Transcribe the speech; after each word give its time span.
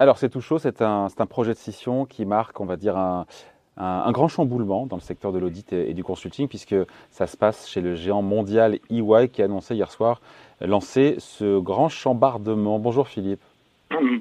Alors 0.00 0.16
c'est 0.16 0.30
tout 0.30 0.40
chaud, 0.40 0.58
c'est 0.58 0.80
un, 0.80 1.08
un, 1.14 1.26
projet 1.26 1.52
de 1.52 1.58
scission 1.58 2.06
qui 2.06 2.24
marque, 2.24 2.58
on 2.58 2.64
va 2.64 2.76
dire, 2.76 2.96
un, 2.96 3.26
un, 3.76 4.10
grand 4.12 4.28
chamboulement 4.28 4.86
dans 4.86 4.96
le 4.96 5.02
secteur 5.02 5.30
de 5.30 5.38
l'audit 5.38 5.74
et, 5.74 5.92
du 5.92 6.02
consulting, 6.02 6.48
puisque 6.48 6.74
ça 7.10 7.26
se 7.26 7.36
passe 7.36 7.68
chez 7.68 7.82
le 7.82 7.94
géant 7.96 8.22
mondial 8.22 8.78
EY 8.90 9.28
qui 9.30 9.42
a 9.42 9.44
annoncé 9.44 9.74
hier 9.74 9.90
soir 9.90 10.22
lancer 10.62 11.16
ce 11.18 11.58
grand 11.58 11.90
chambardement. 11.90 12.78
Bonjour 12.78 13.08
Philippe. 13.08 13.42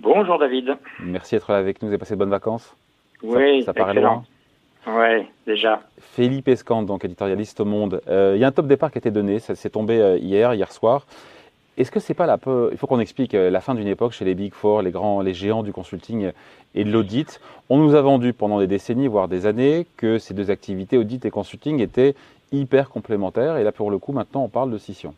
Bonjour 0.02 0.38
David. 0.38 0.75
Merci 1.00 1.36
d'être 1.36 1.50
là 1.50 1.57
avec 1.57 1.82
nous. 1.82 1.88
Avez 1.88 1.98
passé 1.98 2.16
de 2.16 2.20
bonnes 2.20 2.30
vacances? 2.30 2.75
Oui, 3.23 3.61
ça, 3.61 3.68
ça 3.68 3.73
paraît 3.73 3.93
loin? 3.93 4.23
Oui, 4.86 5.27
déjà. 5.48 5.80
Philippe 6.02 6.50
Escande, 6.50 6.88
donc 6.88 7.05
éditorialiste 7.05 7.61
au 7.61 7.66
Monde. 7.66 8.02
Euh, 8.09 8.34
il 8.36 8.41
y 8.41 8.43
a 8.43 8.48
un 8.48 8.52
top 8.52 8.68
départ 8.68 8.91
qui 8.91 8.98
a 8.98 9.00
été 9.00 9.11
donné, 9.11 9.39
ça 9.39 9.55
s'est 9.55 9.70
tombé 9.70 10.02
euh, 10.02 10.17
hier, 10.17 10.53
hier 10.53 10.73
soir. 10.73 11.05
Est-ce 11.79 11.91
que 11.91 12.01
c'est 12.01 12.13
pas 12.13 12.25
la 12.25 12.38
peu, 12.38 12.67
il 12.73 12.77
faut 12.77 12.88
qu'on 12.88 12.99
explique 12.99 13.33
euh, 13.33 13.49
la 13.49 13.61
fin 13.61 13.73
d'une 13.73 13.88
époque 13.88 14.11
chez 14.11 14.25
les 14.25 14.35
Big 14.35 14.53
Four, 14.53 14.81
les 14.81 14.91
grands, 14.91 15.21
les 15.21 15.33
géants 15.33 15.63
du 15.63 15.71
consulting 15.71 16.33
et 16.75 16.83
de 16.83 16.91
l'audit. 16.91 17.39
On 17.69 17.77
nous 17.77 17.95
a 17.95 18.02
vendu 18.02 18.33
pendant 18.33 18.59
des 18.59 18.67
décennies, 18.67 19.07
voire 19.07 19.29
des 19.29 19.45
années, 19.45 19.88
que 19.95 20.17
ces 20.17 20.33
deux 20.33 20.52
activités, 20.52 20.97
audit 20.97 21.23
et 21.23 21.31
consulting, 21.31 21.79
étaient 21.79 22.15
hyper 22.52 22.89
complémentaires. 22.89 23.55
Et 23.55 23.63
là, 23.63 23.71
pour 23.71 23.91
le 23.91 23.97
coup, 23.97 24.11
maintenant, 24.11 24.43
on 24.43 24.49
parle 24.49 24.71
de 24.71 24.77
scission. 24.77 25.15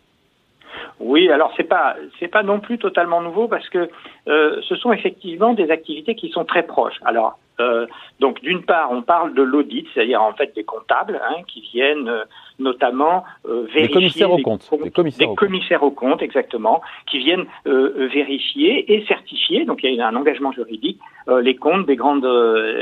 Oui, 1.00 1.32
alors 1.32 1.52
c'est 1.58 1.64
pas 1.64 1.96
c'est 2.20 2.28
pas 2.28 2.44
non 2.44 2.60
plus 2.60 2.78
totalement 2.78 3.22
nouveau 3.22 3.48
parce 3.48 3.68
que 3.70 3.90
euh, 4.28 4.62
ce 4.62 4.76
sont 4.76 4.94
effectivement 4.94 5.54
des 5.54 5.72
activités 5.72 6.14
qui 6.14 6.30
sont 6.30 6.46
très 6.46 6.62
proches. 6.62 7.00
Alors 7.04 7.40
euh, 7.62 7.86
donc 8.20 8.42
d'une 8.42 8.64
part, 8.64 8.92
on 8.92 9.02
parle 9.02 9.34
de 9.34 9.42
l'audit, 9.42 9.88
c'est-à-dire 9.94 10.22
en 10.22 10.34
fait 10.34 10.54
des 10.56 10.64
comptables 10.64 11.22
hein, 11.24 11.42
qui 11.48 11.62
viennent 11.62 12.10
euh, 12.10 12.24
notamment 12.60 13.24
vérifier 13.46 13.82
des 13.82 13.90
commissaires 13.90 14.32
aux 14.32 14.38
comptes, 14.38 14.70
des 14.84 14.92
commissaires, 14.92 15.30
des 15.30 15.36
commissaires 15.36 15.84
aux 15.84 15.92
comptes 15.92 16.22
exactement, 16.22 16.82
qui 17.10 17.20
viennent 17.20 17.46
vérifier 17.66 18.94
et 18.94 19.06
certifier. 19.08 19.66
Donc 19.66 19.80
il 19.84 19.96
y 19.96 20.02
a 20.02 20.08
un 20.08 20.16
engagement 20.16 20.52
juridique 20.52 21.00
les 21.42 21.56
comptes 21.56 21.88
des 21.88 21.96
grandes 21.96 22.22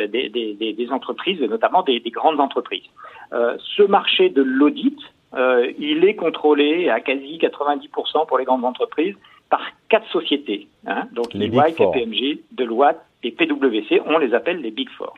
des, 0.10 0.30
des, 0.30 0.74
des, 0.74 0.92
entreprises, 0.92 1.40
notamment 1.42 1.84
des, 1.84 2.00
des 2.00 2.10
grandes 2.10 2.42
entreprises. 2.42 2.90
ce 3.32 3.84
marché 3.84 4.30
de 4.30 4.42
l'audit 4.42 5.00
euh, 5.36 5.72
il 5.78 6.06
est 6.06 6.16
contrôlé 6.16 6.90
à 6.90 7.02
quasi 7.02 7.38
90% 7.38 8.26
pour 8.28 8.38
les 8.40 8.46
grandes 8.46 8.66
entreprises 8.66 9.16
par 9.50 9.62
quatre 9.90 10.08
sociétés. 10.10 10.68
Hein, 10.86 11.08
donc 11.14 11.34
les 11.34 11.48
EY, 11.48 11.74
KPMG, 11.74 12.40
Deloitte 12.52 13.02
et 13.24 13.32
PwC, 13.32 14.02
on 14.06 14.18
les 14.18 14.34
appelle 14.34 14.62
les 14.62 14.72
Big 14.72 14.90
Four. 14.92 15.16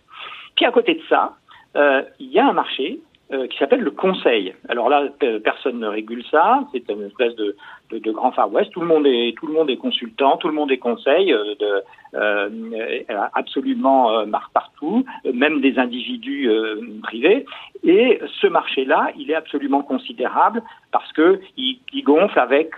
Puis 0.55 0.65
à 0.65 0.71
côté 0.71 0.95
de 0.95 1.01
ça, 1.09 1.35
euh, 1.75 2.01
il 2.19 2.31
y 2.31 2.39
a 2.39 2.47
un 2.47 2.53
marché 2.53 2.99
euh, 3.31 3.47
qui 3.47 3.57
s'appelle 3.57 3.79
le 3.79 3.91
conseil. 3.91 4.53
Alors 4.67 4.89
là, 4.89 5.07
personne 5.43 5.79
ne 5.79 5.87
régule 5.87 6.23
ça. 6.29 6.65
C'est 6.73 6.89
une 6.89 7.03
espèce 7.03 7.33
de, 7.35 7.55
de, 7.89 7.99
de, 7.99 8.11
grand 8.11 8.31
Far 8.31 8.51
West. 8.51 8.71
Tout 8.71 8.81
le 8.81 8.87
monde 8.87 9.07
est 9.07 9.37
tout 9.37 9.47
le 9.47 9.53
monde 9.53 9.69
est 9.69 9.77
consultant, 9.77 10.35
tout 10.35 10.49
le 10.49 10.53
monde 10.53 10.71
est 10.71 10.77
conseil, 10.77 11.31
euh, 11.31 11.55
de, 11.59 11.81
absolument 13.33 14.11
euh, 14.11 14.25
marque 14.25 14.51
partout, 14.53 15.05
même 15.33 15.61
des 15.61 15.77
individus 15.79 16.49
privés. 17.03 17.45
Et 17.83 18.19
ce 18.41 18.47
marché-là, 18.47 19.11
il 19.17 19.31
est 19.31 19.35
absolument 19.35 19.81
considérable 19.81 20.61
parce 20.91 21.11
que 21.13 21.39
il, 21.57 21.79
il 21.93 22.03
gonfle 22.03 22.39
avec 22.39 22.75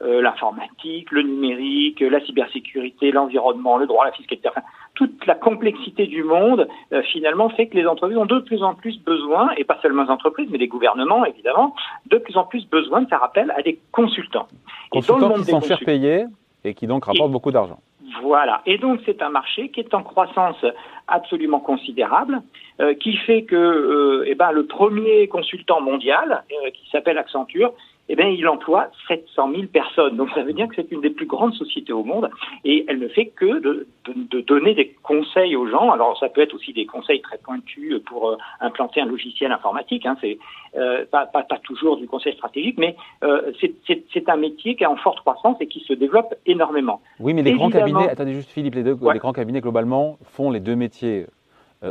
l'informatique, 0.00 1.10
le 1.10 1.22
numérique, 1.22 2.00
la 2.00 2.20
cybersécurité, 2.20 3.10
l'environnement, 3.10 3.76
le 3.76 3.86
droit 3.86 4.04
la 4.04 4.12
fiscalité. 4.12 4.48
Enfin, 4.48 4.62
toute 4.94 5.26
la 5.26 5.34
complexité 5.34 6.06
du 6.06 6.22
monde, 6.22 6.68
finalement, 7.12 7.48
fait 7.50 7.66
que 7.66 7.76
les 7.76 7.86
entreprises 7.86 8.16
ont 8.16 8.26
de 8.26 8.38
plus 8.38 8.62
en 8.62 8.74
plus 8.74 8.98
besoin, 9.02 9.50
et 9.56 9.64
pas 9.64 9.78
seulement 9.82 10.04
les 10.04 10.10
entreprises, 10.10 10.48
mais 10.50 10.58
les 10.58 10.68
gouvernements, 10.68 11.24
évidemment, 11.24 11.74
de 12.10 12.18
plus 12.18 12.36
en 12.36 12.44
plus 12.44 12.66
besoin 12.68 13.02
de 13.02 13.08
faire 13.08 13.22
appel 13.22 13.52
à 13.56 13.62
des 13.62 13.78
consultants. 13.92 14.48
Consultants 14.90 15.34
qui 15.34 15.44
sont 15.44 15.60
cher 15.60 15.78
payés 15.84 16.24
et 16.64 16.74
qui 16.74 16.86
donc 16.86 17.04
rapportent 17.04 17.32
beaucoup 17.32 17.52
d'argent. 17.52 17.78
Voilà. 18.22 18.62
Et 18.66 18.78
donc 18.78 19.00
c'est 19.04 19.22
un 19.22 19.28
marché 19.28 19.70
qui 19.70 19.80
est 19.80 19.94
en 19.94 20.02
croissance 20.02 20.64
absolument 21.08 21.60
considérable, 21.60 22.42
euh, 22.80 22.94
qui 22.94 23.16
fait 23.16 23.44
que 23.44 23.56
euh, 23.56 24.24
eh 24.26 24.34
ben, 24.34 24.52
le 24.52 24.66
premier 24.66 25.28
consultant 25.28 25.80
mondial, 25.80 26.44
euh, 26.52 26.70
qui 26.70 26.88
s'appelle 26.90 27.18
Accenture, 27.18 27.72
eh 28.08 28.14
bien, 28.14 28.28
il 28.28 28.46
emploie 28.46 28.88
700 29.08 29.50
000 29.50 29.62
personnes. 29.66 30.16
Donc, 30.16 30.30
ça 30.30 30.42
veut 30.42 30.52
dire 30.52 30.68
que 30.68 30.76
c'est 30.76 30.92
une 30.92 31.00
des 31.00 31.10
plus 31.10 31.26
grandes 31.26 31.54
sociétés 31.54 31.92
au 31.92 32.04
monde 32.04 32.30
et 32.64 32.84
elle 32.88 33.00
ne 33.00 33.08
fait 33.08 33.26
que 33.26 33.60
de, 33.60 33.86
de, 34.04 34.14
de, 34.30 34.40
donner 34.42 34.74
des 34.74 34.96
conseils 35.02 35.56
aux 35.56 35.66
gens. 35.66 35.90
Alors, 35.90 36.16
ça 36.18 36.28
peut 36.28 36.40
être 36.40 36.54
aussi 36.54 36.72
des 36.72 36.86
conseils 36.86 37.20
très 37.20 37.38
pointus 37.38 38.00
pour 38.06 38.30
euh, 38.30 38.36
implanter 38.60 39.00
un 39.00 39.06
logiciel 39.06 39.50
informatique. 39.50 40.06
Hein. 40.06 40.16
C'est 40.20 40.38
euh, 40.76 41.04
pas, 41.10 41.26
pas, 41.26 41.42
pas, 41.42 41.58
toujours 41.58 41.96
du 41.96 42.06
conseil 42.06 42.34
stratégique, 42.34 42.78
mais 42.78 42.96
euh, 43.24 43.52
c'est 43.58 44.28
un 44.28 44.36
métier 44.36 44.76
qui 44.76 44.84
est 44.84 44.86
en 44.86 44.96
forte 44.96 45.20
croissance 45.20 45.56
et 45.60 45.66
qui 45.66 45.80
se 45.80 45.92
développe 45.92 46.34
énormément. 46.46 47.00
Oui, 47.18 47.34
mais 47.34 47.42
les 47.42 47.54
grands 47.54 47.70
cabinets, 47.70 48.08
attendez 48.08 48.34
juste 48.34 48.50
Philippe, 48.50 48.76
les, 48.76 48.84
deux, 48.84 48.96
les 49.12 49.18
grands 49.18 49.32
cabinets 49.32 49.60
globalement 49.60 50.18
font 50.22 50.50
les 50.50 50.60
deux 50.60 50.76
métiers 50.76 51.26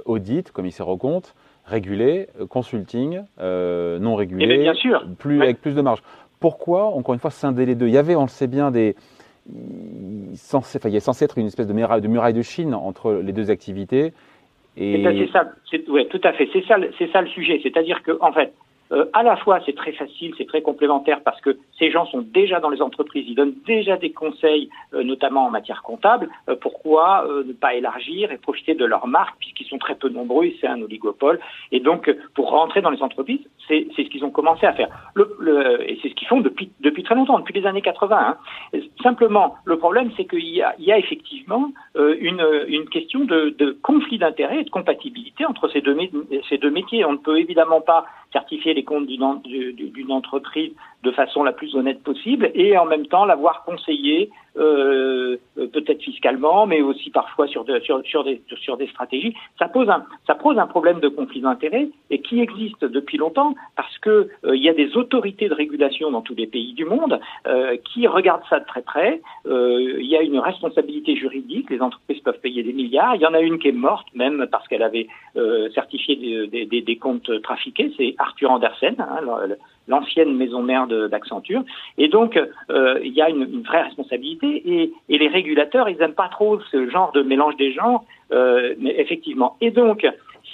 audit, 0.06 0.52
commissaire 0.52 0.88
aux 0.88 0.98
comptes, 0.98 1.36
régulé, 1.66 2.28
euh, 2.40 2.46
consulting, 2.46 3.22
euh, 3.40 4.00
non 4.00 4.16
régulé, 4.16 4.46
eh 4.50 4.58
bien, 4.58 4.74
sûr. 4.74 5.06
Plus, 5.18 5.42
avec 5.42 5.62
plus 5.62 5.76
de 5.76 5.82
marge. 5.82 6.02
Pourquoi, 6.40 6.86
encore 6.86 7.14
une 7.14 7.20
fois, 7.20 7.32
scinder 7.32 7.66
les 7.66 7.76
deux 7.76 7.88
Il 7.88 7.94
y 7.94 7.98
avait, 7.98 8.16
on 8.16 8.24
le 8.24 8.28
sait 8.28 8.48
bien, 8.48 8.72
des, 8.72 8.96
censé, 10.36 10.78
enfin, 10.78 10.90
il 10.90 10.94
y 10.94 10.98
a 10.98 11.02
censé 11.02 11.26
être 11.26 11.38
une 11.38 11.48
espèce 11.48 11.68
de 11.68 11.74
muraille, 11.74 12.02
de 12.02 12.08
muraille 12.08 12.34
de 12.34 12.42
Chine 12.42 12.74
entre 12.74 13.14
les 13.14 13.34
deux 13.34 13.50
activités. 13.50 14.14
Et... 14.78 15.04
C'est 15.04 15.32
ça, 15.32 15.46
ouais, 15.90 16.06
tout 16.08 16.22
à 16.24 16.34
fait. 16.34 16.50
C'est 16.52 16.66
ça, 16.66 16.76
c'est 16.98 17.10
ça 17.12 17.22
le 17.22 17.28
sujet. 17.28 17.60
C'est-à-dire 17.64 18.04
que, 18.04 18.18
en 18.22 18.34
fait, 18.34 18.54
euh, 18.92 19.06
à 19.14 19.24
la 19.24 19.36
fois, 19.38 19.60
c'est 19.66 19.76
très 19.76 19.92
facile, 19.92 20.34
c'est 20.38 20.48
très 20.48 20.62
complémentaire 20.62 21.22
parce 21.24 21.42
que 21.42 21.58
ces 21.80 21.92
gens 21.92 22.06
sont 22.06 22.22
déjà 22.22 22.60
dans 22.60 22.70
les 22.70 22.82
entreprises, 22.82 23.26
ils 23.28 23.36
donnent 23.36 23.56
déjà 23.66 23.98
des 23.98 24.12
conseils, 24.12 24.70
euh, 24.94 25.04
notamment 25.04 25.46
en 25.46 25.50
matière 25.50 25.82
comptable. 25.82 26.30
Euh, 26.50 26.56
pourquoi 26.56 27.28
ne 27.46 27.54
pas 27.54 27.74
élargir 27.74 28.32
et 28.32 28.38
profiter 28.38 28.76
de 28.76 28.86
leur 28.86 29.08
marque 29.08 29.38
puisqu'ils 29.40 29.68
sont 29.68 29.78
très 29.78 29.96
peu 29.96 30.10
nombreux, 30.10 30.52
c'est 30.62 30.68
un 30.68 30.82
oligopole. 30.82 31.40
Et 31.72 31.80
donc, 31.80 32.14
pour 32.34 32.52
rentrer 32.52 32.82
dans 32.82 32.90
les 32.90 33.02
entreprises, 33.02 33.42
c'est 33.68 33.88
ce 33.96 34.10
qu'ils 34.10 34.24
ont 34.24 34.32
commencé 34.32 34.66
à 34.66 34.74
faire. 34.74 34.90
Le, 35.14 35.36
le, 35.40 35.90
et 35.90 36.00
c'est 36.02 36.10
ce 36.10 36.16
qu'ils 36.16 36.28
font 36.28 36.42
depuis, 36.42 36.72
depuis 36.82 37.04
très 37.04 37.16
longtemps, 37.16 37.40
depuis 37.40 37.60
les 37.60 37.66
années 37.66 37.82
80. 37.82 38.18
Hein. 38.74 38.80
Simplement, 39.02 39.56
le 39.66 39.78
problème, 39.78 40.12
c'est 40.18 40.26
qu'il 40.26 40.46
y 40.46 40.62
y 40.80 40.92
a 40.92 40.98
effectivement 40.98 41.72
une, 41.96 42.46
une 42.68 42.88
question 42.90 43.26
de, 43.26 43.56
de 43.58 43.72
conflit 43.82 44.18
d'intérêts 44.18 44.62
et 44.62 44.64
de 44.64 44.70
compatibilité 44.70 45.46
entre 45.46 45.68
ces 45.70 45.82
deux, 45.82 45.98
ces 46.50 46.58
deux 46.58 46.72
métiers. 46.72 47.06
On 47.06 47.14
ne 47.14 47.18
peut 47.18 47.40
évidemment 47.40 47.82
pas 47.82 48.06
certifier 48.32 48.74
les 48.74 48.84
comptes 48.84 49.08
d'une 49.08 50.12
entreprise 50.12 50.74
de 51.04 51.12
façon 51.12 51.44
la 51.44 51.54
plus 51.54 51.76
honnête 51.76 52.04
possible 52.04 52.52
et 52.54 52.78
en 52.78 52.86
même 52.86 53.06
temps 53.08 53.26
l'avoir 53.26 53.64
conseillé 53.64 54.30
euh, 54.58 55.38
peut-être 55.56 56.02
fiscalement, 56.02 56.66
mais 56.66 56.82
aussi 56.82 57.10
parfois 57.12 57.48
sur, 57.48 57.66
sur, 57.84 58.24
des, 58.24 58.42
sur 58.58 58.78
des 58.78 58.88
stratégies. 58.88 59.34
Ça 59.60 59.68
pose 59.68 59.90
un, 59.90 60.04
ça 60.28 60.36
pose 60.36 60.58
un 60.58 60.68
problème 60.68 61.00
de 61.00 61.08
conflit 61.08 61.42
d'intérêts 61.42 61.90
et 62.10 62.22
qui 62.22 62.42
existe 62.42 62.84
depuis 62.84 63.18
longtemps 63.18 63.55
parce 63.76 63.98
que 64.00 64.30
euh, 64.46 64.56
il 64.56 64.64
y 64.64 64.70
a 64.70 64.74
des 64.74 64.96
autorités 64.98 65.50
de 65.50 65.54
régulation 65.54 66.12
dans 66.12 66.22
tous 66.22 66.36
les 66.36 66.48
pays 66.48 66.74
du 66.74 66.86
monde 66.86 67.20
euh, 67.48 67.78
qui 67.78 68.08
regardent 68.08 68.46
ça 68.50 68.60
de 68.60 68.66
très 68.66 68.82
près. 68.82 69.22
Euh, 69.46 69.98
il 70.00 70.08
y 70.08 70.16
a 70.16 70.22
une 70.22 70.40
responsabilité 70.40 71.16
juridique, 71.16 71.70
les 71.70 71.82
entreprises 71.82 72.20
peuvent 72.22 72.40
payer 72.40 72.64
des 72.64 72.74
milliards. 72.74 73.16
Il 73.16 73.22
y 73.22 73.26
en 73.26 73.34
a 73.34 73.40
une 73.40 73.60
qui 73.60 73.70
est 73.70 73.74
morte 73.74 74.08
même 74.14 74.48
parce 74.52 74.68
qu'elle 74.68 74.84
avait 74.84 75.08
euh, 75.38 75.70
certifié 75.72 76.16
des, 76.48 76.96
comptes 76.96 77.42
trafiqués, 77.42 77.92
c'est 77.98 78.16
Arthur 78.18 78.52
Andersen, 78.52 78.96
hein, 79.00 79.20
l'ancienne 79.88 80.36
maison 80.36 80.62
mère 80.64 80.88
d'Accenture. 80.88 81.64
Et 81.98 82.08
donc, 82.08 82.40
euh, 82.70 83.00
il 83.04 83.14
y 83.14 83.22
a 83.22 83.30
une, 83.30 83.62
vraie 83.64 83.84
responsabilité. 83.84 84.64
Et, 84.66 84.94
les 85.10 85.28
régulateurs, 85.28 85.90
ils 85.90 85.98
n'aiment 85.98 86.14
pas 86.14 86.30
trop 86.30 86.60
ce 86.72 86.90
genre 86.90 87.12
de 87.12 87.22
mélange 87.22 87.56
des 87.58 87.74
genres, 87.74 88.06
euh, 88.32 88.76
mais 88.80 88.96
effectivement. 89.00 89.58
Et 89.62 89.72
donc, 89.72 90.08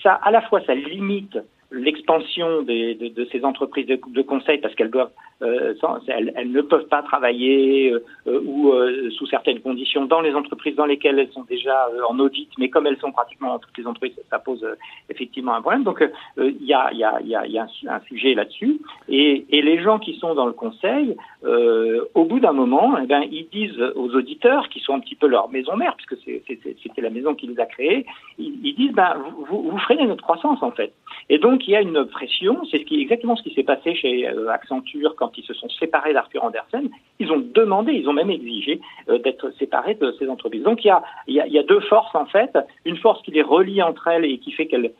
ça, 0.03 0.13
à 0.13 0.31
la 0.31 0.41
fois, 0.41 0.61
ça 0.65 0.73
limite 0.73 1.37
l'expansion 1.71 2.63
de, 2.63 3.09
de, 3.09 3.27
ces 3.31 3.43
entreprises 3.45 3.87
de, 3.87 4.21
conseil 4.21 4.57
parce 4.59 4.75
qu'elles 4.75 4.91
doivent, 4.91 5.11
euh, 5.41 5.73
elles, 6.07 6.33
elles, 6.35 6.51
ne 6.51 6.61
peuvent 6.61 6.87
pas 6.87 7.01
travailler 7.01 7.91
euh, 7.91 8.41
ou 8.45 8.71
euh, 8.71 9.09
sous 9.11 9.25
certaines 9.27 9.61
conditions 9.61 10.05
dans 10.05 10.21
les 10.21 10.33
entreprises 10.33 10.75
dans 10.75 10.85
lesquelles 10.85 11.17
elles 11.17 11.31
sont 11.31 11.43
déjà 11.43 11.87
euh, 11.87 12.03
en 12.09 12.19
audit, 12.19 12.49
mais 12.57 12.69
comme 12.69 12.87
elles 12.87 12.99
sont 12.99 13.11
pratiquement 13.11 13.49
dans 13.49 13.59
toutes 13.59 13.77
les 13.77 13.87
entreprises, 13.87 14.19
ça 14.29 14.39
pose 14.39 14.63
euh, 14.63 14.75
effectivement 15.09 15.53
un 15.53 15.61
problème. 15.61 15.83
Donc 15.83 16.03
il 16.37 16.65
y 16.65 16.73
a, 16.73 16.91
y, 16.93 17.03
a, 17.03 17.21
y, 17.21 17.35
a, 17.35 17.47
y 17.47 17.57
a 17.57 17.63
un, 17.63 17.95
un 17.95 17.99
sujet 18.01 18.33
là-dessus. 18.33 18.79
Et, 19.07 19.45
et, 19.49 19.61
les 19.61 19.81
gens 19.81 19.99
qui 19.99 20.17
sont 20.17 20.35
dans 20.35 20.47
le 20.47 20.53
conseil, 20.53 21.15
au 21.43 22.25
bout 22.25 22.39
d'un 22.39 22.53
moment, 22.53 22.97
eh 23.01 23.07
ben, 23.07 23.23
ils 23.31 23.47
disent 23.51 23.81
aux 23.95 24.15
auditeurs, 24.15 24.69
qui 24.69 24.79
sont 24.79 24.93
un 24.93 24.99
petit 24.99 25.15
peu 25.15 25.27
leur 25.27 25.49
maison 25.49 25.75
mère, 25.75 25.95
puisque 25.95 26.21
c'était 26.23 27.01
la 27.01 27.09
maison 27.09 27.33
qui 27.33 27.47
les 27.47 27.59
a 27.59 27.65
créés, 27.65 28.05
ils, 28.37 28.75
disent 28.75 28.93
ben, 28.93 29.15
vous, 29.49 29.69
vous 29.69 29.77
freinez 29.79 30.05
notre 30.05 30.23
croissance 30.23 30.61
en 30.61 30.71
fait. 30.71 30.93
Et 31.29 31.39
donc 31.39 31.67
il 31.67 31.71
y 31.71 31.75
a 31.75 31.81
une 31.81 32.05
pression, 32.05 32.61
c'est 32.69 32.85
ce 32.87 32.95
exactement 32.95 33.35
ce 33.35 33.43
qui 33.43 33.53
s'est 33.53 33.63
passé 33.63 33.95
chez 33.95 34.27
euh, 34.27 34.49
Accenture 34.49 35.15
quand 35.15 35.37
ils 35.37 35.43
se 35.43 35.53
sont 35.53 35.69
séparés 35.69 36.13
d'Arthur 36.13 36.43
Andersen. 36.43 36.89
Ils 37.19 37.31
ont 37.31 37.43
demandé, 37.53 37.93
ils 37.93 38.07
ont 38.07 38.13
même 38.13 38.29
exigé 38.29 38.79
euh, 39.09 39.17
d'être 39.17 39.51
séparés 39.57 39.95
de 39.95 40.13
ces 40.19 40.27
entreprises. 40.29 40.63
Donc 40.63 40.83
il 40.83 40.87
y, 40.87 40.91
a, 40.91 41.01
il, 41.27 41.35
y 41.35 41.41
a, 41.41 41.47
il 41.47 41.53
y 41.53 41.59
a 41.59 41.63
deux 41.63 41.79
forces 41.81 42.15
en 42.15 42.25
fait, 42.25 42.57
une 42.85 42.97
force 42.97 43.21
qui 43.23 43.31
les 43.31 43.41
relie 43.41 43.81
entre 43.81 44.07
elles 44.07 44.25
et 44.25 44.37
qui 44.37 44.51
fait 44.51 44.67
qu'elles 44.67 44.91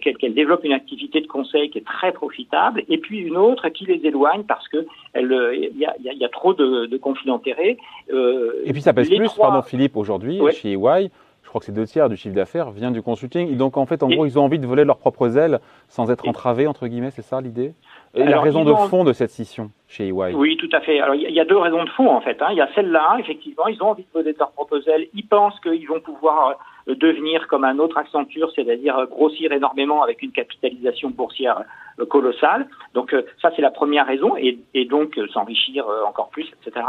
qu'elles 0.00 0.34
développent 0.34 0.64
une 0.64 0.72
activité 0.72 1.20
de 1.20 1.26
conseil 1.26 1.70
qui 1.70 1.78
est 1.78 1.86
très 1.86 2.12
profitable, 2.12 2.82
et 2.88 2.98
puis 2.98 3.20
une 3.20 3.36
autre 3.36 3.68
qui 3.68 3.84
les 3.84 4.00
éloigne 4.06 4.44
parce 4.44 4.68
que 4.68 4.86
il 5.14 5.72
y 5.76 5.84
a, 5.84 5.94
y, 5.98 6.24
a, 6.24 6.28
trop 6.28 6.54
de, 6.54 6.86
de 6.86 6.96
conflits 6.96 7.26
d'intérêts. 7.26 7.76
et 8.08 8.72
puis 8.72 8.82
ça 8.82 8.92
pèse 8.92 9.08
plus, 9.08 9.32
pardon 9.34 9.62
Philippe, 9.62 9.96
aujourd'hui 9.96 10.40
chez 10.52 10.72
EY 10.72 11.10
je 11.48 11.50
crois 11.50 11.60
que 11.60 11.64
c'est 11.64 11.72
deux 11.72 11.86
tiers 11.86 12.10
du 12.10 12.16
chiffre 12.18 12.34
d'affaires 12.34 12.70
vient 12.72 12.90
du 12.90 13.00
consulting. 13.00 13.56
donc 13.56 13.78
en 13.78 13.86
fait, 13.86 14.02
en 14.02 14.08
gros, 14.10 14.26
ils 14.26 14.38
ont 14.38 14.42
envie 14.42 14.58
de 14.58 14.66
voler 14.66 14.84
leurs 14.84 14.98
propres 14.98 15.38
ailes 15.38 15.60
sans 15.88 16.10
être 16.10 16.28
entravés, 16.28 16.66
entre 16.66 16.86
guillemets, 16.88 17.10
c'est 17.10 17.22
ça 17.22 17.40
l'idée? 17.40 17.72
Et 18.14 18.24
la 18.24 18.38
raison 18.38 18.66
de 18.66 18.74
fond 18.74 19.02
de 19.02 19.14
cette 19.14 19.30
scission 19.30 19.70
chez 19.86 20.08
EY 20.08 20.34
Oui, 20.34 20.58
tout 20.58 20.68
à 20.72 20.80
fait. 20.80 21.00
Alors 21.00 21.14
il 21.14 21.30
y 21.30 21.40
a 21.40 21.46
deux 21.46 21.56
raisons 21.56 21.84
de 21.84 21.88
fond 21.88 22.10
en 22.10 22.20
fait. 22.20 22.42
Hein. 22.42 22.48
Il 22.50 22.58
y 22.58 22.60
a 22.60 22.68
celle-là, 22.74 23.16
effectivement, 23.20 23.66
ils 23.66 23.82
ont 23.82 23.88
envie 23.88 24.02
de 24.02 24.08
voler 24.12 24.34
leurs 24.38 24.50
propres 24.50 24.86
ailes. 24.90 25.08
Ils 25.14 25.26
pensent 25.26 25.58
qu'ils 25.60 25.88
vont 25.88 26.00
pouvoir 26.00 26.50
euh, 26.50 26.54
devenir 26.94 27.46
comme 27.48 27.64
un 27.64 27.78
autre 27.78 27.98
Accenture, 27.98 28.50
c'est-à-dire 28.54 28.96
euh, 28.98 29.06
grossir 29.06 29.52
énormément 29.52 30.02
avec 30.02 30.22
une 30.22 30.32
capitalisation 30.32 31.10
boursière 31.10 31.62
euh, 31.98 32.06
colossale. 32.06 32.68
Donc 32.94 33.14
ça 33.42 33.50
c'est 33.54 33.62
la 33.62 33.70
première 33.70 34.06
raison 34.06 34.36
et, 34.36 34.58
et 34.74 34.84
donc 34.84 35.18
s'enrichir 35.32 35.86
encore 36.06 36.30
plus, 36.30 36.46
etc. 36.60 36.84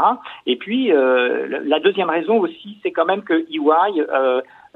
Et 0.46 0.56
puis 0.56 0.88
la 0.88 1.80
deuxième 1.80 2.10
raison 2.10 2.38
aussi, 2.38 2.78
c'est 2.82 2.90
quand 2.90 3.04
même 3.04 3.22
que 3.22 3.34
EY 3.34 4.02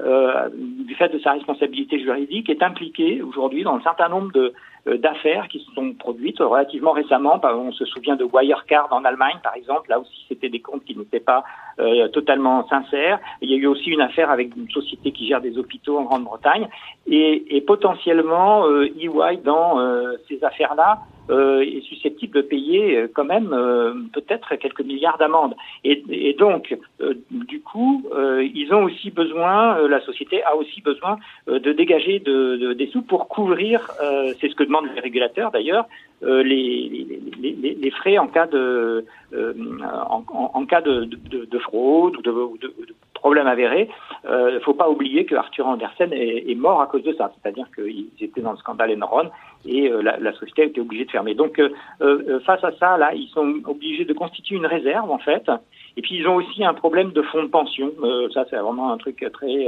euh, 0.01 0.49
du 0.53 0.93
fait 0.95 1.09
de 1.09 1.19
sa 1.19 1.31
responsabilité 1.31 1.99
juridique, 1.99 2.49
est 2.49 2.61
impliqué 2.61 3.21
aujourd'hui 3.21 3.63
dans 3.63 3.75
un 3.75 3.81
certain 3.81 4.09
nombre 4.09 4.31
de 4.33 4.53
euh, 4.87 4.97
d'affaires 4.97 5.47
qui 5.47 5.59
se 5.59 5.71
sont 5.71 5.93
produites 5.93 6.39
relativement 6.39 6.91
récemment. 6.91 7.39
On 7.43 7.71
se 7.71 7.85
souvient 7.85 8.15
de 8.15 8.25
Wirecard 8.25 8.89
en 8.91 9.05
Allemagne, 9.05 9.37
par 9.41 9.55
exemple. 9.55 9.89
Là 9.89 9.99
aussi, 9.99 10.25
c'était 10.27 10.49
des 10.49 10.59
comptes 10.59 10.83
qui 10.83 10.97
n'étaient 10.97 11.19
pas 11.19 11.43
euh, 11.79 12.07
totalement 12.09 12.67
sincères. 12.67 13.19
Il 13.41 13.49
y 13.49 13.53
a 13.53 13.57
eu 13.57 13.67
aussi 13.67 13.89
une 13.89 14.01
affaire 14.01 14.29
avec 14.29 14.55
une 14.55 14.69
société 14.69 15.11
qui 15.11 15.27
gère 15.27 15.41
des 15.41 15.57
hôpitaux 15.57 15.97
en 15.97 16.03
Grande-Bretagne. 16.03 16.67
Et, 17.07 17.55
et, 17.55 17.61
potentiellement, 17.61 18.67
euh, 18.67 18.85
EY, 18.99 19.37
dans 19.43 19.79
ces 20.27 20.43
affaires-là, 20.43 20.99
euh, 20.99 21.14
est 21.29 21.81
susceptible 21.81 22.35
de 22.35 22.41
payer 22.41 22.97
euh, 22.97 23.07
quand 23.13 23.25
même 23.25 23.51
euh, 23.53 23.93
peut-être 24.13 24.55
quelques 24.55 24.81
milliards 24.81 25.17
d'amendes. 25.17 25.55
Et, 25.83 26.03
et, 26.09 26.33
donc, 26.33 26.77
du 27.31 27.61
coup, 27.61 28.03
ils 28.53 28.73
ont 28.73 28.83
aussi 28.83 29.11
besoin, 29.11 29.87
la 29.87 30.01
société 30.01 30.43
a 30.43 30.55
aussi 30.55 30.81
besoin 30.81 31.17
de 31.47 31.71
dégager 31.71 32.19
de, 32.19 32.57
de, 32.57 32.73
des 32.73 32.87
sous 32.87 33.01
pour 33.01 33.27
couvrir, 33.27 33.91
c'est 34.39 34.49
ce 34.49 34.55
que 34.55 34.63
demandent 34.63 34.89
les 34.93 35.01
régulateurs 35.01 35.51
d'ailleurs, 35.51 35.85
les, 36.21 37.19
les, 37.41 37.77
les, 37.81 37.91
frais 37.91 38.17
en 38.17 38.27
cas 38.27 38.47
de, 38.47 39.05
en, 39.33 40.23
en, 40.29 40.65
cas 40.65 40.81
de, 40.81 41.05
de, 41.05 41.59
fraude 41.59 42.17
ou 42.17 42.21
de, 42.21 42.31
problème 43.25 43.47
avéré. 43.47 43.89
Il 44.27 44.55
ne 44.55 44.59
faut 44.59 44.73
pas 44.73 44.89
oublier 44.89 45.25
que 45.25 45.35
Arthur 45.35 45.65
Andersen 45.67 46.11
est, 46.13 46.51
est 46.51 46.59
mort 46.67 46.79
à 46.81 46.87
cause 46.87 47.03
de 47.03 47.13
ça, 47.13 47.31
c'est-à-dire 47.35 47.67
qu'ils 47.75 48.09
étaient 48.21 48.41
dans 48.41 48.51
le 48.51 48.57
scandale 48.57 48.95
Enron 49.01 49.29
et 49.65 49.89
euh, 49.89 50.01
la, 50.01 50.17
la, 50.17 50.33
société 50.33 50.61
a 50.63 50.65
été 50.65 50.81
obligée 50.81 51.05
de 51.05 51.11
fermer. 51.11 51.33
Donc 51.33 51.59
euh, 51.59 51.69
euh, 52.01 52.39
face 52.41 52.63
à 52.63 52.71
ça, 52.79 52.97
là, 52.97 53.13
ils 53.13 53.27
sont 53.29 53.61
obligés 53.65 54.05
de 54.05 54.13
constituer 54.13 54.55
une 54.55 54.65
réserve 54.65 55.09
en 55.09 55.17
fait. 55.17 55.49
Et 55.97 56.01
puis 56.01 56.15
ils 56.15 56.27
ont 56.27 56.35
aussi 56.35 56.63
un 56.63 56.73
problème 56.73 57.11
de 57.11 57.21
fonds 57.21 57.43
de 57.43 57.47
pension. 57.47 57.91
ça, 58.33 58.45
c'est 58.49 58.57
vraiment 58.57 58.91
un 58.91 58.97
truc 58.97 59.25
très 59.33 59.65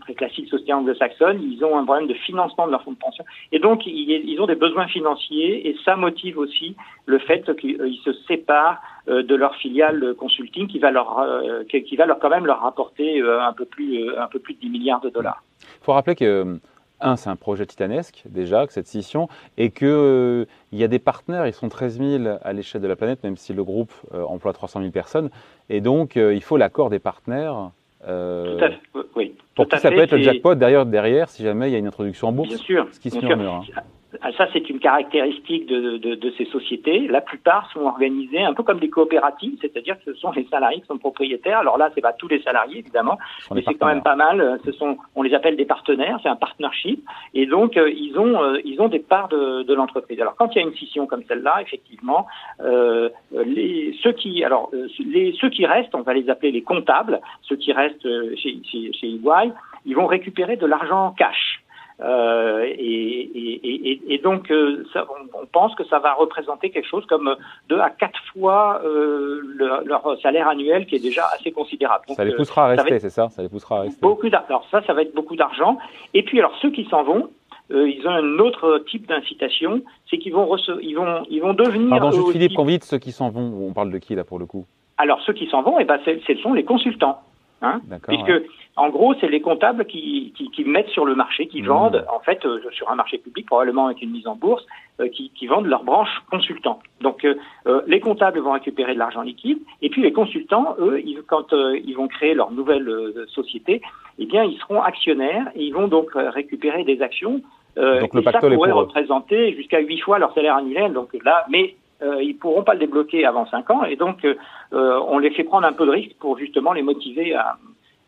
très 0.00 0.14
classique 0.14 0.48
société 0.48 0.72
anglo-saxonne. 0.72 1.40
Ils 1.42 1.64
ont 1.64 1.78
un 1.78 1.84
problème 1.84 2.08
de 2.08 2.14
financement 2.14 2.66
de 2.66 2.72
leur 2.72 2.82
fonds 2.82 2.92
de 2.92 2.98
pension. 2.98 3.24
Et 3.52 3.58
donc 3.58 3.82
ils, 3.86 4.40
ont 4.40 4.46
des 4.46 4.54
besoins 4.54 4.86
financiers 4.88 5.68
et 5.68 5.76
ça 5.84 5.96
motive 5.96 6.38
aussi 6.38 6.76
le 7.06 7.18
fait 7.18 7.54
qu'ils 7.56 7.98
se 8.04 8.12
séparent 8.28 8.80
de 9.06 9.34
leur 9.34 9.54
filiale 9.56 10.14
consulting 10.18 10.66
qui 10.66 10.78
va 10.78 10.90
leur 10.90 11.24
qui 11.68 11.96
va 11.96 12.06
leur 12.06 12.18
quand 12.18 12.30
même 12.30 12.46
leur 12.46 12.60
rapporter 12.60 13.20
un 13.20 13.52
peu 13.52 13.64
plus 13.64 14.10
un 14.16 14.26
peu 14.26 14.38
plus 14.38 14.54
de 14.54 14.60
10 14.60 14.70
milliards 14.70 15.00
de 15.00 15.10
dollars. 15.10 15.42
Il 15.62 15.84
faut 15.84 15.92
rappeler 15.92 16.14
que 16.14 16.58
un, 17.00 17.16
c'est 17.16 17.30
un 17.30 17.36
projet 17.36 17.66
titanesque 17.66 18.22
déjà, 18.26 18.66
cette 18.68 18.86
scission, 18.86 19.28
et 19.56 19.70
qu'il 19.70 19.88
euh, 19.88 20.44
y 20.72 20.84
a 20.84 20.88
des 20.88 20.98
partenaires, 20.98 21.46
ils 21.46 21.52
sont 21.52 21.68
13 21.68 21.98
000 21.98 22.38
à 22.42 22.52
l'échelle 22.52 22.80
de 22.80 22.88
la 22.88 22.96
planète, 22.96 23.22
même 23.22 23.36
si 23.36 23.52
le 23.52 23.64
groupe 23.64 23.92
euh, 24.14 24.22
emploie 24.24 24.52
300 24.52 24.80
000 24.80 24.92
personnes, 24.92 25.30
et 25.68 25.80
donc 25.80 26.16
euh, 26.16 26.34
il 26.34 26.42
faut 26.42 26.56
l'accord 26.56 26.90
des 26.90 26.98
partenaires. 26.98 27.70
tout 28.02 28.08
à 28.08 28.70
fait, 28.70 28.80
oui. 29.16 29.34
Pour 29.54 29.68
qui 29.68 29.78
ça 29.78 29.90
peut 29.90 29.98
être 29.98 30.12
le 30.12 30.22
jackpot 30.22 30.54
derrière, 30.54 30.86
derrière, 30.86 31.28
si 31.28 31.42
jamais 31.42 31.68
il 31.68 31.72
y 31.72 31.76
a 31.76 31.78
une 31.78 31.86
introduction 31.86 32.28
en 32.28 32.32
bourse. 32.32 32.48
Bien 32.48 32.58
sûr. 32.58 32.88
Ce 32.92 33.00
qui 33.00 33.10
se 33.10 33.18
murmure. 33.18 33.64
Hein. 33.76 33.82
Ah, 34.22 34.32
ça, 34.36 34.48
c'est 34.52 34.68
une 34.68 34.80
caractéristique 34.80 35.66
de, 35.66 35.96
de, 35.98 36.14
de, 36.16 36.30
ces 36.36 36.44
sociétés. 36.46 37.06
La 37.06 37.20
plupart 37.20 37.70
sont 37.72 37.82
organisées 37.82 38.42
un 38.42 38.54
peu 38.54 38.64
comme 38.64 38.80
des 38.80 38.90
coopératives, 38.90 39.56
c'est-à-dire 39.60 39.96
que 39.98 40.12
ce 40.12 40.18
sont 40.18 40.32
les 40.32 40.46
salariés 40.50 40.80
qui 40.80 40.86
sont 40.86 40.98
propriétaires. 40.98 41.60
Alors 41.60 41.78
là, 41.78 41.90
c'est 41.94 42.00
pas 42.00 42.12
tous 42.12 42.26
les 42.26 42.42
salariés 42.42 42.78
évidemment, 42.78 43.18
mais 43.52 43.62
c'est 43.66 43.74
quand 43.74 43.86
même 43.86 44.02
pas 44.02 44.16
mal. 44.16 44.58
Ce 44.64 44.72
sont, 44.72 44.98
on 45.14 45.22
les 45.22 45.32
appelle 45.32 45.56
des 45.56 45.64
partenaires, 45.64 46.18
c'est 46.22 46.28
un 46.28 46.36
partnership, 46.36 47.04
et 47.34 47.46
donc 47.46 47.76
euh, 47.76 47.90
ils 47.90 48.18
ont 48.18 48.42
euh, 48.42 48.58
ils 48.64 48.80
ont 48.80 48.88
des 48.88 48.98
parts 48.98 49.28
de, 49.28 49.62
de 49.62 49.74
l'entreprise. 49.74 50.20
Alors 50.20 50.34
quand 50.34 50.54
il 50.54 50.58
y 50.58 50.60
a 50.60 50.66
une 50.66 50.74
scission 50.74 51.06
comme 51.06 51.22
celle-là, 51.28 51.62
effectivement, 51.62 52.26
euh, 52.60 53.10
les 53.32 53.96
ceux 54.02 54.12
qui 54.12 54.42
alors 54.42 54.70
euh, 54.74 54.88
les 54.98 55.34
ceux 55.40 55.50
qui 55.50 55.66
restent, 55.66 55.94
on 55.94 56.02
va 56.02 56.14
les 56.14 56.28
appeler 56.30 56.50
les 56.50 56.62
comptables, 56.62 57.20
ceux 57.42 57.56
qui 57.56 57.72
restent 57.72 58.08
chez 58.36 58.60
chez, 58.64 58.92
chez 58.92 59.08
EY, 59.08 59.52
ils 59.86 59.94
vont 59.94 60.06
récupérer 60.06 60.56
de 60.56 60.66
l'argent 60.66 61.06
en 61.06 61.10
cash. 61.12 61.59
Euh, 62.02 62.66
et, 62.78 64.20
donc, 64.22 64.50
euh, 64.50 64.84
on, 64.94 65.46
pense 65.46 65.74
que 65.74 65.84
ça 65.84 65.98
va 65.98 66.14
représenter 66.14 66.70
quelque 66.70 66.88
chose 66.88 67.04
comme 67.06 67.34
deux 67.68 67.78
à 67.78 67.90
quatre 67.90 68.20
fois 68.32 68.80
euh, 68.84 69.40
leur 69.84 70.18
salaire 70.20 70.48
annuel, 70.48 70.86
qui 70.86 70.96
est 70.96 71.02
déjà 71.02 71.24
assez 71.34 71.52
considérable. 71.52 72.04
ça 72.08 72.24
les 72.24 72.34
poussera 72.34 72.66
à 72.66 72.68
rester, 72.68 72.98
c'est 72.98 73.10
ça? 73.10 73.28
Ça 73.30 73.42
les 73.42 73.48
poussera 73.48 73.78
à 73.78 73.80
rester. 73.82 74.00
Beaucoup 74.00 74.26
alors 74.26 74.66
ça, 74.70 74.82
ça 74.86 74.92
va 74.92 75.02
être 75.02 75.14
beaucoup 75.14 75.36
d'argent. 75.36 75.78
Et 76.14 76.22
puis, 76.22 76.38
alors 76.38 76.54
ceux 76.60 76.70
qui 76.70 76.84
s'en 76.86 77.02
vont, 77.02 77.30
ils 77.70 78.02
ont 78.06 78.10
un 78.10 78.38
autre 78.38 78.84
type 78.90 79.06
d'incitation, 79.06 79.82
c'est 80.10 80.18
qu'ils 80.18 80.32
vont, 80.32 80.56
ils 80.82 80.94
vont, 80.94 81.22
ils 81.30 81.40
vont 81.40 81.54
devenir. 81.54 81.90
Pardon, 81.90 82.10
juste 82.10 82.32
Philippe, 82.32 82.52
quand 82.56 82.64
vite 82.64 82.84
ceux 82.84 82.98
qui 82.98 83.12
s'en 83.12 83.30
vont, 83.30 83.66
on 83.68 83.72
parle 83.72 83.90
de 83.90 83.98
qui 83.98 84.14
là 84.14 84.24
pour 84.24 84.38
le 84.38 84.46
coup? 84.46 84.66
Alors 84.98 85.20
ceux 85.22 85.32
qui 85.32 85.46
s'en 85.48 85.62
vont, 85.62 85.78
et 85.78 85.82
eh 85.82 85.84
ben, 85.84 85.98
ce 86.04 86.34
sont 86.36 86.52
les 86.52 86.64
consultants. 86.64 87.20
Hein 87.62 87.80
Puisque, 88.08 88.32
en 88.76 88.88
gros, 88.88 89.14
c'est 89.20 89.28
les 89.28 89.40
comptables 89.40 89.84
qui, 89.84 90.32
qui, 90.36 90.50
qui, 90.50 90.64
mettent 90.64 90.88
sur 90.88 91.04
le 91.04 91.14
marché, 91.14 91.46
qui 91.46 91.62
mmh. 91.62 91.66
vendent, 91.66 92.06
en 92.12 92.20
fait, 92.20 92.44
euh, 92.46 92.60
sur 92.70 92.90
un 92.90 92.94
marché 92.94 93.18
public, 93.18 93.46
probablement 93.46 93.86
avec 93.86 94.00
une 94.00 94.10
mise 94.10 94.26
en 94.26 94.36
bourse, 94.36 94.64
euh, 95.00 95.08
qui, 95.08 95.30
qui, 95.34 95.46
vendent 95.46 95.66
leur 95.66 95.82
branche 95.82 96.08
consultant. 96.30 96.78
Donc, 97.00 97.24
euh, 97.24 97.82
les 97.86 98.00
comptables 98.00 98.38
vont 98.38 98.52
récupérer 98.52 98.94
de 98.94 98.98
l'argent 98.98 99.22
liquide, 99.22 99.58
et 99.82 99.90
puis 99.90 100.02
les 100.02 100.12
consultants, 100.12 100.76
eux, 100.78 101.00
ils, 101.04 101.22
quand 101.26 101.52
ils 101.52 101.94
vont 101.94 102.08
créer 102.08 102.34
leur 102.34 102.52
nouvelle 102.52 102.88
société, 103.28 103.82
eh 104.18 104.26
bien, 104.26 104.44
ils 104.44 104.58
seront 104.58 104.82
actionnaires 104.82 105.50
et 105.54 105.64
ils 105.64 105.74
vont 105.74 105.88
donc 105.88 106.10
récupérer 106.14 106.84
des 106.84 107.02
actions. 107.02 107.40
donc, 107.76 108.14
le 108.14 108.20
et 108.20 108.24
ça 108.24 108.38
pourrait 108.38 108.72
représenter 108.72 109.54
jusqu'à 109.54 109.80
huit 109.80 109.98
fois 109.98 110.18
leur 110.18 110.32
salaire 110.34 110.56
annuel. 110.56 110.92
Donc 110.92 111.08
là, 111.24 111.44
mais 111.48 111.74
euh, 112.02 112.22
ils 112.22 112.36
pourront 112.36 112.62
pas 112.62 112.72
le 112.72 112.80
débloquer 112.80 113.26
avant 113.26 113.46
5 113.46 113.68
ans 113.70 113.84
et 113.84 113.96
donc 113.96 114.24
euh, 114.24 114.34
on 114.72 115.18
les 115.18 115.30
fait 115.32 115.44
prendre 115.44 115.66
un 115.66 115.72
peu 115.74 115.84
de 115.84 115.90
risque 115.90 116.16
pour 116.18 116.38
justement 116.38 116.72
les 116.72 116.82
motiver 116.82 117.34
à, 117.34 117.58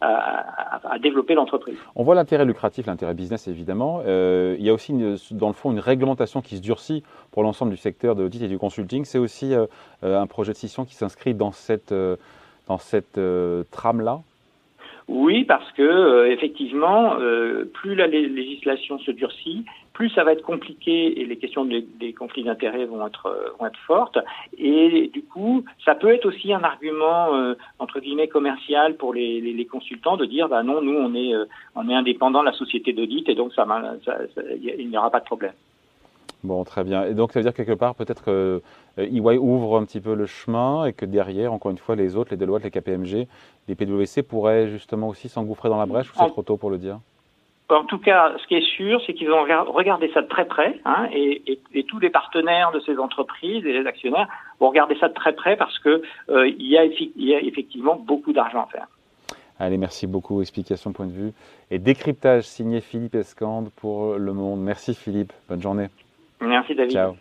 à, 0.03 0.93
à 0.95 0.99
développer 0.99 1.35
l'entreprise. 1.35 1.77
On 1.95 2.03
voit 2.03 2.15
l'intérêt 2.15 2.45
lucratif, 2.45 2.87
l'intérêt 2.87 3.15
business 3.15 3.49
évidemment. 3.49 4.03
Euh, 4.07 4.57
il 4.59 4.65
y 4.65 4.71
a 4.71 4.75
aussi 4.75 4.93
une, 4.93 5.17
dans 5.31 5.49
le 5.49 5.55
fond 5.55 5.71
une 5.71 5.79
réglementation 5.79 6.41
qui 6.41 6.57
se 6.57 6.63
durcit 6.63 7.03
pour 7.31 7.43
l'ensemble 7.43 7.71
du 7.71 7.77
secteur 7.77 8.15
de 8.15 8.23
l'audit 8.23 8.43
et 8.43 8.49
du 8.49 8.59
consulting. 8.59 9.05
C'est 9.05 9.19
aussi 9.19 9.55
euh, 9.55 9.67
un 10.03 10.27
projet 10.27 10.53
de 10.53 10.57
scission 10.57 10.85
qui 10.85 10.95
s'inscrit 10.95 11.35
dans 11.35 11.53
cette, 11.53 11.93
euh, 11.93 12.17
dans 12.69 12.79
cette 12.79 13.21
trame-là 13.71 14.21
oui, 15.09 15.45
parce 15.45 15.71
que 15.73 15.83
euh, 15.83 16.33
effectivement, 16.33 17.17
euh, 17.19 17.65
plus 17.65 17.95
la 17.95 18.07
législation 18.07 18.99
se 19.01 19.11
durcit, 19.11 19.65
plus 19.93 20.11
ça 20.11 20.25
va 20.25 20.33
être 20.33 20.43
compliqué 20.43 21.21
et 21.21 21.25
les 21.25 21.37
questions 21.37 21.65
des 21.65 22.13
conflits 22.13 22.45
d'intérêts 22.45 22.87
vont 22.87 23.07
être 23.07 23.27
euh, 23.27 23.51
vont 23.59 23.67
être 23.67 23.79
fortes. 23.87 24.19
Et 24.59 25.11
du 25.13 25.23
coup, 25.23 25.65
ça 25.85 25.95
peut 25.95 26.13
être 26.15 26.27
aussi 26.27 26.53
un 26.53 26.63
argument 26.63 27.29
entre 27.79 28.01
guillemets 28.01 28.29
commercial 28.29 28.97
pour 28.97 29.15
les, 29.15 29.41
les, 29.41 29.67
consultants 29.67 30.17
de 30.17 30.25
dire 30.25 30.49
bah 30.49 30.63
non, 30.63 30.83
nous 30.83 30.97
on 30.97 31.15
est 31.15 31.33
on 31.75 31.89
est 31.89 31.95
indépendant 31.95 32.41
de 32.41 32.47
la 32.47 32.53
société 32.53 32.93
d'audit 32.93 33.29
et 33.29 33.35
donc 33.35 33.53
ça, 33.55 33.67
ça, 34.05 34.19
ça 34.35 34.43
il 34.61 34.89
n'y 34.89 34.97
aura 34.97 35.11
pas 35.11 35.21
de 35.21 35.25
problème. 35.25 35.53
Bon, 36.45 36.65
très 36.65 36.83
bien. 36.83 37.05
Et 37.05 37.15
donc, 37.15 37.33
ça 37.33 37.39
veut 37.39 37.45
dire 37.45 37.55
quelque 37.55 37.73
part, 37.73 37.95
peut-être 37.95 38.25
que 38.25 38.63
EY 38.99 39.21
euh, 39.21 39.35
e 39.35 39.39
ouvre 39.39 39.77
un 39.77 39.85
petit 39.85 40.01
peu 40.01 40.15
le 40.15 40.27
chemin 40.27 40.87
et 40.87 40.93
que 40.93 41.07
derrière, 41.07 41.53
encore 41.53 41.71
une 41.71 41.79
fois, 41.79 41.95
les 41.95 42.17
autres, 42.17 42.31
les 42.33 42.37
Deloitte, 42.37 42.65
les 42.65 42.71
KPMG, 42.71 43.29
les 43.69 43.75
PwC 43.77 44.23
pourraient 44.23 44.69
justement 44.69 45.09
aussi 45.09 45.29
s'engouffrer 45.29 45.69
dans 45.69 45.79
la 45.79 45.87
brèche 45.87 46.11
ou 46.11 46.15
c'est 46.19 46.27
trop 46.29 46.43
tôt 46.43 46.57
pour 46.57 46.71
le 46.71 46.79
dire? 46.79 46.99
En 47.73 47.85
tout 47.85 47.99
cas, 47.99 48.33
ce 48.39 48.47
qui 48.47 48.55
est 48.55 48.77
sûr, 48.77 49.01
c'est 49.07 49.15
qu'ils 49.15 49.29
vont 49.29 49.43
regarder 49.43 50.11
ça 50.13 50.23
de 50.23 50.29
très 50.29 50.45
près, 50.45 50.79
hein, 50.85 51.09
et, 51.13 51.59
tous 51.89 51.99
les 51.99 52.11
partenaires 52.11 52.71
de 52.73 52.81
ces 52.81 52.99
entreprises 52.99 53.67
et 53.67 53.73
les 53.73 53.87
actionnaires 53.87 54.29
vont 54.61 54.69
regarder 54.69 54.97
ça 54.99 55.09
de 55.09 55.15
très 55.15 55.35
près 55.35 55.57
parce 55.57 55.79
que 55.81 56.03
euh, 56.31 56.49
il, 56.49 56.67
y 56.67 56.79
a, 56.79 56.85
il, 56.85 57.11
y 57.17 57.35
a, 57.35 57.41
effectivement 57.41 57.97
beaucoup 57.97 58.33
d'argent 58.33 58.63
à 58.63 58.67
faire. 58.67 58.87
Allez, 59.59 59.77
merci 59.77 60.07
beaucoup. 60.07 60.41
Explication, 60.41 60.93
point 60.93 61.07
de 61.07 61.13
vue 61.13 61.33
et 61.71 61.79
décryptage 61.79 62.45
signé 62.45 62.81
Philippe 62.81 63.15
Escande 63.15 63.71
pour 63.77 64.15
Le 64.15 64.33
Monde. 64.33 64.61
Merci 64.61 64.95
Philippe. 64.95 65.33
Bonne 65.49 65.63
journée. 65.63 65.89
Merci 66.41 66.75
David. 66.75 66.93
Ciao. 66.93 67.17